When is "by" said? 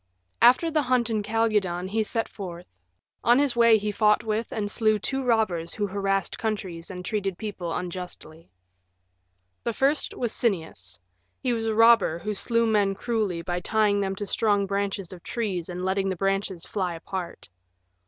13.43-13.59